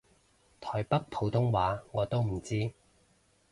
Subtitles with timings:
[0.59, 2.71] 台北普通話我都唔知